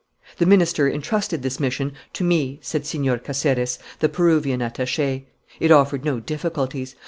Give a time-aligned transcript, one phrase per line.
[0.39, 5.25] "The minister entrusted this mission to me," said Señor Caceres, the Peruvian attaché.
[5.59, 6.95] "It offered no difficulties.